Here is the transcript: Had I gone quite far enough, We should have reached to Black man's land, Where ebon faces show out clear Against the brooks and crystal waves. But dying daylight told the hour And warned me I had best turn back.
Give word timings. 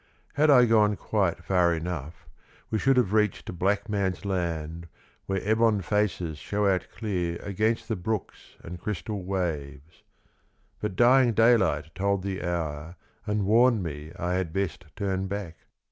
Had 0.33 0.49
I 0.49 0.65
gone 0.65 0.95
quite 0.95 1.43
far 1.43 1.75
enough, 1.75 2.25
We 2.71 2.79
should 2.79 2.97
have 2.97 3.13
reached 3.13 3.45
to 3.45 3.53
Black 3.53 3.87
man's 3.87 4.25
land, 4.25 4.87
Where 5.27 5.47
ebon 5.47 5.83
faces 5.83 6.39
show 6.39 6.67
out 6.67 6.87
clear 6.97 7.37
Against 7.43 7.87
the 7.87 7.95
brooks 7.95 8.55
and 8.63 8.81
crystal 8.81 9.21
waves. 9.23 10.01
But 10.79 10.95
dying 10.95 11.33
daylight 11.33 11.93
told 11.93 12.23
the 12.23 12.41
hour 12.41 12.95
And 13.27 13.45
warned 13.45 13.83
me 13.83 14.11
I 14.17 14.33
had 14.33 14.51
best 14.51 14.85
turn 14.95 15.27
back. 15.27 15.57